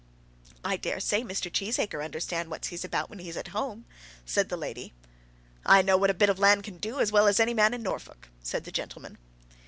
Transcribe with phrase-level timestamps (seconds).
[0.65, 1.51] "I daresay Mr.
[1.53, 3.85] Cheesacre understands what he's about when he's at home,"
[4.25, 4.95] said the lady.
[5.63, 7.83] "I know what a bit of land can do as well as any man in
[7.83, 9.19] Norfolk," said the gentleman.